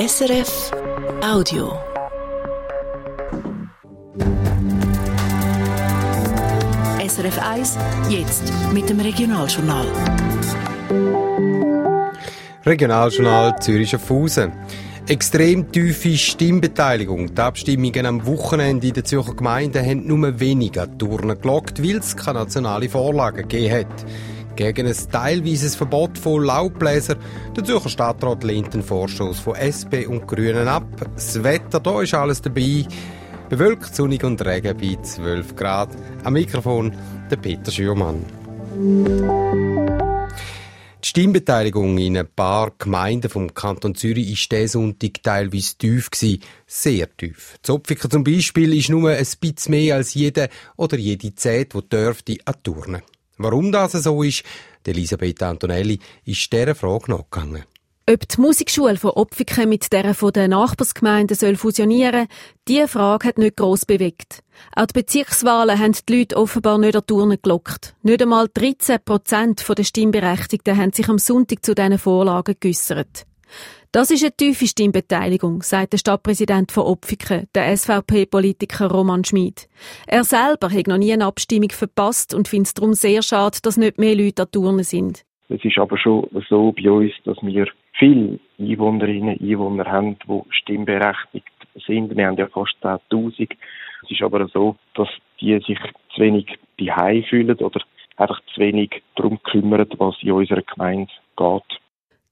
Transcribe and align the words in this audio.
SRF 0.00 0.70
Audio. 1.22 1.78
SRF 7.06 7.38
1, 7.38 7.78
jetzt 8.08 8.50
mit 8.72 8.88
dem 8.88 9.00
Regionaljournal. 9.00 9.84
Regionaljournal 12.64 13.60
Zürich 13.60 13.90
Schaffhausen. 13.90 14.52
Extrem 15.06 15.70
tiefe 15.70 16.16
Stimmbeteiligung. 16.16 17.34
Die 17.34 17.42
Abstimmungen 17.42 18.06
am 18.06 18.24
Wochenende 18.24 18.86
in 18.86 18.94
den 18.94 19.04
Zürcher 19.04 19.34
Gemeinden 19.34 19.84
haben 19.84 20.06
nur 20.06 20.40
weniger 20.40 20.96
Turnen 20.96 21.38
gelockt, 21.38 21.82
weil 21.82 21.98
es 21.98 22.16
keine 22.16 22.38
nationale 22.38 22.88
Vorlage 22.88 23.42
gegeben 23.42 23.74
hat. 23.74 24.06
Gegen 24.56 24.86
ein 24.86 24.96
teilweises 25.10 25.76
Verbot 25.76 26.18
von 26.18 26.44
Laubbläser. 26.44 27.16
Der 27.56 27.64
Zürcher 27.64 27.88
Stadtrat 27.88 28.44
lehnt 28.44 28.74
den 28.74 28.82
Vorstoß 28.82 29.38
von 29.38 29.54
SP 29.56 30.06
und 30.06 30.26
Grünen 30.26 30.68
ab. 30.68 30.84
Das 31.14 31.42
Wetter, 31.42 31.80
da 31.80 32.02
ist 32.02 32.14
alles 32.14 32.42
dabei. 32.42 32.86
Bewölkt, 33.48 33.94
sonnig 33.94 34.22
und 34.22 34.44
Regen 34.44 34.76
bei 34.76 34.96
12 35.02 35.56
Grad. 35.56 35.90
Am 36.24 36.34
Mikrofon 36.34 36.94
der 37.30 37.36
Peter 37.36 37.70
Schürmann. 37.70 38.24
Die 41.02 41.08
Stimmbeteiligung 41.08 41.96
in 41.98 42.18
ein 42.18 42.28
paar 42.28 42.72
Gemeinden 42.78 43.30
vom 43.30 43.54
Kanton 43.54 43.94
Zürich 43.94 44.30
ist 44.30 44.52
diesen 44.52 44.68
Sonntag 44.68 45.22
teilweise 45.22 45.76
tief 45.78 46.10
gewesen. 46.10 46.42
Sehr 46.66 47.16
tief. 47.16 47.56
Zopfiker 47.62 48.10
zum 48.10 48.22
Beispiel 48.22 48.76
ist 48.76 48.90
nur 48.90 49.10
ein 49.10 49.26
bisschen 49.40 49.70
mehr 49.70 49.96
als 49.96 50.14
jede 50.14 50.48
oder 50.76 50.98
jede 50.98 51.34
Zehnte, 51.34 51.80
die 51.80 51.88
dürfte, 51.88 52.36
an 52.44 52.54
Turnen. 52.62 53.02
Warum 53.42 53.72
das 53.72 53.92
so 53.92 54.22
ist, 54.22 54.42
Elisabeth 54.86 55.42
Antonelli 55.42 55.98
ist 56.26 56.52
dieser 56.52 56.74
Frage 56.74 57.10
nachgegangen. 57.10 57.64
Ob 58.06 58.28
die 58.28 58.38
Musikschule 58.38 58.98
von 58.98 59.12
Opfiken 59.12 59.66
mit 59.66 59.90
der 59.94 60.14
von 60.14 60.32
den 60.32 60.50
Nachbarsgemeinden 60.50 61.34
soll 61.34 61.56
fusionieren, 61.56 62.26
diese 62.68 62.86
Frage 62.86 63.28
hat 63.28 63.38
nicht 63.38 63.56
gross 63.56 63.86
bewegt. 63.86 64.40
Auch 64.76 64.84
die 64.86 64.92
Bezirkswahlen 64.92 65.78
haben 65.78 65.96
die 66.06 66.18
Leute 66.18 66.36
offenbar 66.36 66.76
nicht 66.76 66.94
an 66.94 67.06
Turnen 67.06 67.38
gelockt. 67.40 67.94
Nicht 68.02 68.20
einmal 68.20 68.46
13 68.52 68.98
Prozent 69.02 69.64
der 69.66 69.84
Stimmberechtigten 69.84 70.76
haben 70.76 70.92
sich 70.92 71.08
am 71.08 71.18
Sonntag 71.18 71.64
zu 71.64 71.74
diesen 71.74 71.98
Vorlagen 71.98 72.56
geäussert. 72.60 73.24
Das 73.92 74.12
ist 74.12 74.22
eine 74.22 74.30
tiefe 74.30 74.68
Stimmbeteiligung, 74.68 75.62
sagt 75.62 75.94
der 75.94 75.98
Stadtpräsident 75.98 76.70
von 76.70 76.84
Opfiken, 76.84 77.48
der 77.56 77.76
SVP-Politiker 77.76 78.88
Roman 78.88 79.24
Schmid. 79.24 79.68
Er 80.06 80.22
selber 80.22 80.70
hat 80.70 80.86
noch 80.86 80.96
nie 80.96 81.12
eine 81.12 81.26
Abstimmung 81.26 81.70
verpasst 81.70 82.32
und 82.32 82.46
findet 82.46 82.68
es 82.68 82.74
darum 82.74 82.92
sehr 82.92 83.20
schade, 83.22 83.58
dass 83.64 83.76
nicht 83.76 83.98
mehr 83.98 84.14
Leute 84.14 84.42
an 84.42 84.50
Turnen 84.52 84.84
sind. 84.84 85.24
Es 85.48 85.64
ist 85.64 85.76
aber 85.76 85.98
schon 85.98 86.28
so 86.48 86.70
bei 86.70 86.88
uns, 86.88 87.12
dass 87.24 87.36
wir 87.42 87.66
viele 87.98 88.38
Einwohnerinnen 88.60 89.38
und 89.38 89.40
Einwohner 89.40 89.86
haben, 89.86 90.16
die 90.24 90.40
stimmberechtigt 90.50 91.48
sind. 91.84 92.16
Wir 92.16 92.28
haben 92.28 92.36
ja 92.36 92.46
fast 92.46 92.76
10.000. 92.84 93.48
Es 94.04 94.10
ist 94.12 94.22
aber 94.22 94.46
so, 94.54 94.76
dass 94.94 95.08
die 95.40 95.58
sich 95.66 95.80
zu 96.14 96.22
wenig 96.22 96.46
daheim 96.78 97.24
fühlen 97.24 97.56
oder 97.56 97.80
einfach 98.18 98.40
zu 98.54 98.60
wenig 98.60 99.02
darum 99.16 99.42
kümmern, 99.42 99.88
was 99.98 100.14
in 100.22 100.30
unserer 100.30 100.62
Gemeinde 100.62 101.10
geht. 101.36 101.79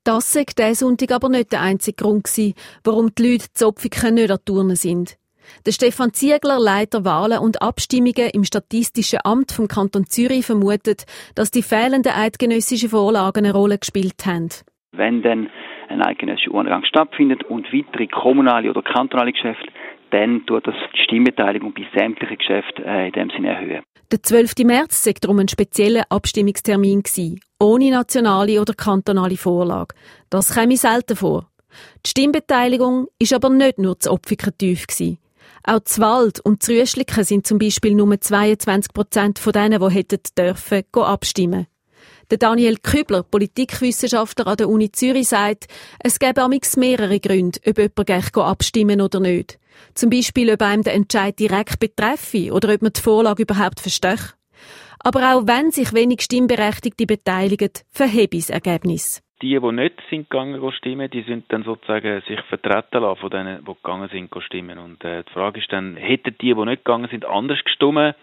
Das 0.08 0.32
sei 0.32 0.44
diesen 0.44 0.72
Sonntag 0.72 1.14
aber 1.14 1.28
nicht 1.28 1.52
der 1.52 1.60
einzige 1.60 2.02
Grund 2.02 2.24
gewesen, 2.24 2.54
warum 2.82 3.10
die 3.14 3.32
Leute 3.32 3.52
Zopfiken 3.52 4.14
nicht 4.14 4.30
an 4.30 4.38
Turnen 4.42 4.74
sind. 4.74 5.18
Der 5.66 5.72
Stefan 5.72 6.14
Ziegler, 6.14 6.58
Leiter 6.58 7.04
Wahlen 7.04 7.40
und 7.40 7.60
Abstimmungen 7.60 8.30
im 8.32 8.42
Statistischen 8.42 9.18
Amt 9.22 9.52
vom 9.52 9.68
Kanton 9.68 10.06
Zürich, 10.06 10.46
vermutet, 10.46 11.04
dass 11.34 11.50
die 11.50 11.60
fehlenden 11.60 12.12
eidgenössischen 12.16 12.88
Vorlagen 12.88 13.44
eine 13.44 13.52
Rolle 13.52 13.76
gespielt 13.76 14.24
haben. 14.24 14.48
Wenn 14.92 15.20
dann 15.20 15.50
ein 15.90 16.00
eidgenössischer 16.00 16.52
Urgang 16.52 16.86
stattfindet 16.86 17.44
und 17.44 17.70
weitere 17.70 18.06
kommunale 18.06 18.70
oder 18.70 18.80
kantonale 18.80 19.32
Geschäfte, 19.32 19.68
dann 20.08 20.46
tut 20.46 20.66
das 20.66 20.74
die 20.96 21.02
Stimmbeteiligung 21.02 21.74
bei 21.74 21.86
sämtlichen 21.94 22.38
Geschäften 22.38 22.82
äh, 22.82 23.08
in 23.08 23.12
dem 23.12 23.28
Sinne 23.28 23.48
erhöhen. 23.48 23.82
Der 24.10 24.22
12. 24.22 24.64
März 24.64 25.04
sei 25.04 25.12
darum 25.20 25.38
ein 25.38 25.48
spezieller 25.48 26.06
Abstimmungstermin 26.08 27.02
gewesen, 27.02 27.40
ohne 27.58 27.90
nationale 27.90 28.58
oder 28.58 28.72
kantonale 28.72 29.36
Vorlage. 29.36 29.94
Das 30.30 30.54
käme 30.54 30.78
selten 30.78 31.14
vor. 31.14 31.50
Die 32.06 32.08
Stimmbeteiligung 32.08 33.08
ist 33.18 33.34
aber 33.34 33.50
nicht 33.50 33.76
nur 33.76 34.00
zu 34.00 34.10
Opfiken. 34.10 35.18
Auch 35.62 35.80
zu 35.80 36.00
Wald 36.00 36.40
und 36.40 36.62
zu 36.62 36.72
Rüschliken 36.72 37.22
sind 37.22 37.46
zum 37.46 37.58
Beispiel 37.58 37.94
nur 37.94 38.18
22 38.18 38.94
Prozent 38.94 39.38
von 39.38 39.52
denen, 39.52 39.78
die 39.78 39.94
hätten 39.94 40.20
dürfen, 40.38 40.84
abstimmen. 40.94 41.66
Der 42.30 42.38
Daniel 42.38 42.78
Kübler, 42.78 43.22
Politikwissenschaftler 43.24 44.46
an 44.46 44.56
der 44.56 44.70
Uni 44.70 44.90
Zürich, 44.90 45.28
sagt, 45.28 45.66
es 45.98 46.18
gäbe 46.18 46.42
amix 46.42 46.78
mehrere 46.78 47.20
Gründe, 47.20 47.60
ob 47.66 47.76
jemand 47.76 48.36
abstimmen 48.38 49.02
oder 49.02 49.20
nicht. 49.20 49.58
Zum 49.94 50.10
Beispiel, 50.10 50.52
ob 50.52 50.62
einem 50.62 50.82
der 50.82 50.94
Entscheid 50.94 51.38
direkt 51.38 51.80
betreffe 51.80 52.52
oder 52.52 52.74
ob 52.74 52.82
man 52.82 52.92
die 52.92 53.00
Vorlage 53.00 53.42
überhaupt 53.42 53.80
versteht. 53.80 54.34
Aber 55.04 55.34
auch 55.34 55.46
wenn 55.46 55.70
sich 55.70 55.94
wenig 55.94 56.22
Stimmberechtigte 56.22 57.06
beteiligen, 57.06 57.70
verhebe 57.90 58.36
das 58.36 58.50
Ergebnis. 58.50 59.22
Die, 59.40 59.58
die 59.58 59.72
nicht 59.72 59.94
sind 60.10 60.28
gegangen 60.28 60.72
stimmen, 60.72 61.08
die 61.10 61.22
sind 61.22 61.44
dann 61.52 61.62
sozusagen 61.62 62.22
sich 62.26 62.40
vertreten 62.48 63.02
lassen 63.02 63.20
von 63.20 63.30
denen, 63.30 63.64
die 63.64 63.72
gegangen 63.72 64.08
sind 64.10 64.34
stimmen. 64.42 64.78
Und 64.78 65.04
äh, 65.04 65.22
die 65.22 65.32
Frage 65.32 65.60
ist 65.60 65.72
dann, 65.72 65.96
hätten 65.96 66.34
die, 66.40 66.54
die 66.54 66.64
nicht 66.64 66.84
gegangen 66.84 67.08
sind, 67.08 67.24
anders 67.24 67.62
gestimmt 67.62 68.16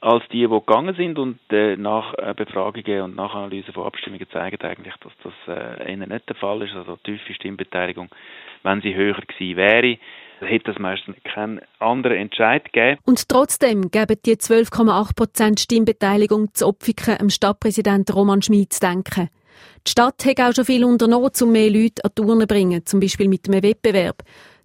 als 0.00 0.24
die, 0.28 0.46
die 0.46 0.48
gegangen 0.48 0.94
sind? 0.96 1.18
Und 1.18 1.38
äh, 1.50 1.76
nach 1.76 2.14
äh, 2.14 2.34
Befragungen 2.34 3.02
und 3.02 3.16
Nachanalysen 3.16 3.72
von 3.72 3.86
Abstimmungen 3.86 4.28
zeigen 4.30 4.60
eigentlich, 4.62 4.94
dass 4.96 5.12
das 5.22 5.32
äh, 5.46 5.90
eher 5.92 5.96
nicht 5.96 6.28
der 6.28 6.36
Fall 6.36 6.62
ist. 6.62 6.74
Also 6.74 6.96
tiefe 6.96 7.34
Stimmbeteiligung, 7.34 8.08
wenn 8.64 8.80
sie 8.82 8.94
höher 8.94 9.20
gewesen 9.20 9.56
wäre, 9.56 9.98
hätte 10.40 10.70
es 10.70 10.78
meistens 10.78 11.16
keinen 11.24 11.60
anderen 11.78 12.16
Entscheid 12.16 12.64
gegeben. 12.64 13.00
Und 13.04 13.28
trotzdem 13.28 13.90
geben 13.90 14.16
die 14.24 14.36
12,8 14.36 15.14
Prozent 15.14 15.60
Stimmbeteiligung 15.60 16.54
zu 16.54 16.66
Opfiken 16.66 17.18
dem 17.18 17.30
Stadtpräsident 17.30 18.14
Roman 18.14 18.42
Schmid 18.42 18.72
zu 18.72 18.80
denken. 18.80 19.28
Die 19.86 19.90
Stadt 19.90 20.24
hat 20.24 20.40
auch 20.40 20.52
schon 20.54 20.64
viel 20.64 20.84
unternommen, 20.84 21.30
um 21.40 21.52
mehr 21.52 21.70
Leute 21.70 22.04
an 22.04 22.14
Touren 22.14 22.40
zu 22.40 22.46
bringen, 22.46 22.84
zum 22.84 23.00
Beispiel 23.00 23.28
mit 23.28 23.48
einem 23.48 23.62
Wettbewerb. 23.62 24.22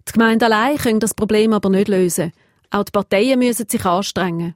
Die 0.08 0.12
Gemeinde 0.12 0.46
allein 0.46 0.76
können 0.76 1.00
das 1.00 1.14
Problem 1.14 1.52
aber 1.52 1.70
nicht 1.70 1.88
lösen. 1.88 2.32
Auch 2.70 2.84
die 2.84 2.90
Parteien 2.90 3.38
müssen 3.38 3.68
sich 3.68 3.84
anstrengen. 3.84 4.54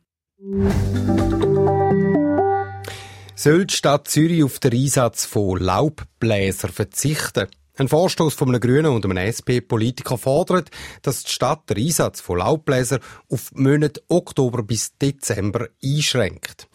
Soll 3.34 3.66
die 3.66 3.74
Stadt 3.74 4.08
Zürich 4.08 4.42
auf 4.42 4.58
den 4.58 4.72
Einsatz 4.72 5.24
von 5.24 5.58
Laubbläsern 5.58 6.70
verzichten? 6.70 7.46
Ein 7.78 7.88
Vorstoß 7.88 8.32
von 8.32 8.48
einem 8.48 8.60
Grünen 8.60 8.86
und 8.86 9.04
einem 9.04 9.18
SP-Politiker 9.18 10.16
fordert, 10.16 10.70
dass 11.02 11.24
die 11.24 11.30
Stadt 11.30 11.68
den 11.68 11.76
Einsatz 11.76 12.22
von 12.22 12.38
Laubbläsern 12.38 13.00
auf 13.30 13.52
Monate 13.52 14.02
Oktober 14.08 14.62
bis 14.62 14.96
Dezember 14.96 15.68
einschränkt. 15.84 16.68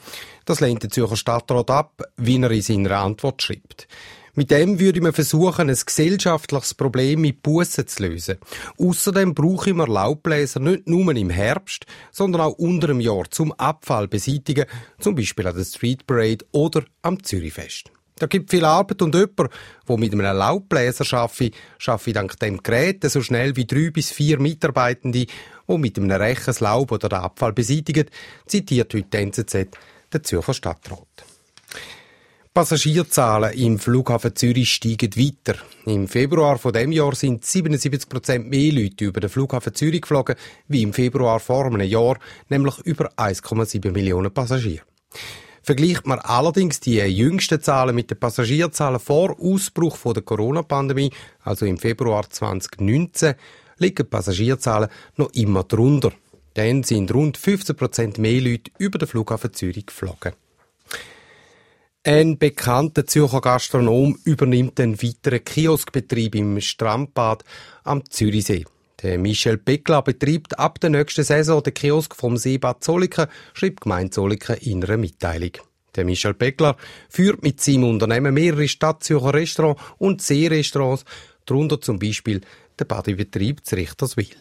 Das 0.46 0.60
lehnt 0.60 0.84
der 0.84 0.92
Zürcher 0.92 1.18
Stadtrat 1.18 1.72
ab, 1.72 2.04
wie 2.18 2.40
er 2.40 2.52
in 2.52 2.62
seiner 2.62 3.00
Antwort 3.00 3.42
schreibt. 3.42 3.88
Mit 4.36 4.52
dem 4.52 4.80
würde 4.80 5.02
man 5.02 5.12
versuchen, 5.12 5.70
ein 5.70 5.76
gesellschaftliches 5.86 6.76
Problem 6.76 7.22
mit 7.22 7.42
Bussen 7.42 7.88
zu 7.88 8.04
lösen. 8.04 8.38
Außerdem 8.78 9.34
brauchen 9.34 9.78
wir 9.78 9.88
Laubbläser 9.88 10.60
nicht 10.60 10.88
nur 10.88 11.14
im 11.16 11.30
Herbst, 11.32 11.86
sondern 12.12 12.42
auch 12.42 12.54
unter 12.54 12.88
dem 12.88 13.02
Jahr 13.02 13.30
zum 13.30 13.52
Abfall 13.54 14.08
beseitigen, 14.08 14.68
zum 15.00 15.16
Beispiel 15.16 15.48
an 15.48 15.58
der 15.58 15.66
Street 15.66 16.06
Parade 16.06 16.46
oder 16.52 16.84
am 17.02 17.22
Zürichfest. 17.24 17.92
Da 18.22 18.28
gibt 18.28 18.52
viel 18.52 18.66
Arbeit 18.66 19.02
und 19.02 19.16
jemand, 19.16 19.50
der 19.90 19.98
mit 19.98 20.14
einem 20.14 20.38
Laubbläser 20.38 21.18
arbeitet, 21.18 21.56
arbeitet 21.88 22.16
dank 22.16 22.40
dem 22.40 22.62
Gerät 22.62 23.04
so 23.10 23.20
schnell 23.24 23.56
wie 23.56 23.66
drei 23.66 23.90
bis 23.90 24.12
vier 24.12 24.40
Mitarbeitende, 24.40 25.26
die 25.26 25.78
mit 25.80 25.98
einem 25.98 26.12
Rechen 26.12 26.54
Laub 26.60 26.92
oder 26.92 27.10
den 27.10 27.18
Abfall 27.18 27.52
beseitigen, 27.52 28.06
zitiert 28.46 28.94
heute 28.94 29.08
die 29.12 29.18
NZZ 29.18 29.70
der 30.14 30.22
Zürcher 30.22 30.54
Stadtrat. 30.54 31.08
Passagierzahlen 32.54 33.54
im 33.54 33.80
Flughafen 33.80 34.36
Zürich 34.36 34.72
steigen 34.72 35.16
weiter. 35.16 35.58
Im 35.88 36.08
Februar 36.08 36.60
von 36.60 36.74
dem 36.74 36.92
Jahr 36.92 37.16
sind 37.16 37.44
77 37.44 38.08
Prozent 38.08 38.50
mehr 38.50 38.72
Leute 38.72 39.06
über 39.06 39.20
den 39.20 39.32
Flughafen 39.32 39.74
Zürich 39.74 40.02
geflogen 40.02 40.36
wie 40.68 40.84
im 40.84 40.94
Februar 40.94 41.40
vor 41.40 41.66
einem 41.66 41.82
Jahr, 41.82 42.20
nämlich 42.50 42.78
über 42.82 43.12
1,7 43.14 43.92
Millionen 43.92 44.32
Passagiere. 44.32 44.84
Vergleicht 45.64 46.08
man 46.08 46.20
allerdings 46.20 46.80
die 46.80 46.98
jüngsten 46.98 47.62
Zahlen 47.62 47.96
mit 47.96 48.10
den 48.10 48.20
Passagierzahlen 48.20 49.00
vor 49.00 49.38
Ausbruch 49.40 49.98
der 50.14 50.24
Corona-Pandemie, 50.24 51.12
also 51.44 51.66
im 51.66 51.78
Februar 51.78 52.28
2019, 52.28 53.36
liegen 53.78 53.96
die 53.96 54.04
Passagierzahlen 54.04 54.90
noch 55.18 55.32
immer 55.34 55.64
drunter. 55.64 56.12
Dann 56.56 56.84
sind 56.84 57.14
rund 57.14 57.38
15 57.38 57.76
Prozent 57.76 58.18
mehr 58.18 58.42
Leute 58.42 58.72
über 58.78 58.98
den 58.98 59.08
Flughafen 59.08 59.54
Zürich 59.54 59.86
geflogen. 59.86 60.34
Ein 62.04 62.40
bekannter 62.40 63.06
Zürcher 63.06 63.42
Gastronom 63.42 64.18
übernimmt 64.24 64.80
einen 64.80 65.02
weiteren 65.02 65.46
Kioskbetrieb 65.46 66.34
im 66.34 66.60
Strandbad 66.60 67.44
am 67.84 68.04
Zürichsee. 68.10 68.66
Der 69.04 69.18
Michel 69.18 69.58
Beckler 69.58 70.04
betreibt 70.04 70.60
ab 70.60 70.80
der 70.80 70.92
nächsten 70.92 71.24
Saison 71.24 71.64
den 71.64 71.74
Kiosk 71.74 72.16
vom 72.16 72.38
Seebad 72.38 72.84
Zolliken, 72.84 73.26
schreibt 73.54 73.82
Gemeinde 73.82 74.12
Zolliken 74.12 74.58
in 74.58 74.84
einer 74.84 74.98
Mitteilung. 74.98 75.54
Der 75.96 76.06
Michel 76.06 76.36
Beckler 76.36 76.78
führt 77.10 77.42
mit 77.44 77.60
seinem 77.60 77.86
Unternehmen 77.86 78.34
mehrere 78.34 78.68
Stadtzürcher 78.68 79.34
Restaurants 79.34 79.82
und 79.98 80.22
Seerestaurants, 80.22 81.06
darunter 81.46 81.82
zum 81.82 81.98
Beispiel 81.98 82.42
der 82.78 82.86
Badebetrieb 82.86 83.66
zu 83.66 83.76
Richterswil. 83.76 84.36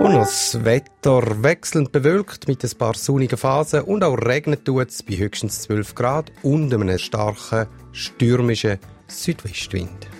Und 0.00 0.14
das 0.14 0.64
Wetter 0.64 1.42
wechselnd 1.42 1.90
bewölkt 1.90 2.46
mit 2.46 2.62
ein 2.62 2.78
paar 2.78 2.94
sonnigen 2.94 3.38
Phasen 3.38 3.82
und 3.82 4.04
auch 4.04 4.16
regnet 4.16 4.68
es 4.68 5.02
bei 5.02 5.16
höchstens 5.16 5.62
12 5.62 5.94
Grad 5.94 6.30
und 6.42 6.72
einem 6.72 6.96
starken, 6.98 7.66
stürmischen 7.92 8.78
Südwestwind. 9.08 10.13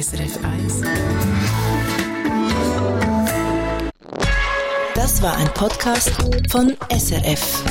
SRF 0.00 0.38
1 0.42 0.80
Das 4.94 5.20
war 5.20 5.36
ein 5.36 5.52
Podcast 5.52 6.10
von 6.50 6.74
SRF. 6.90 7.62